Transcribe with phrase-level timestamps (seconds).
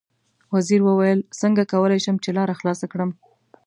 [0.55, 3.09] وزیر وویل: څنګه کولای شم چې لاره خلاصه کړم.